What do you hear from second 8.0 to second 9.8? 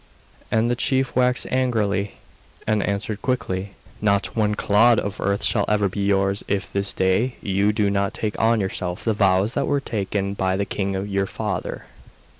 take on yourself the vows that were